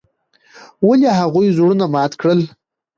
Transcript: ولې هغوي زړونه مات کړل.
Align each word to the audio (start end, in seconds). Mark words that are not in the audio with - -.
ولې 0.87 1.09
هغوي 1.19 1.47
زړونه 1.57 1.85
مات 1.93 2.11
کړل. 2.21 2.39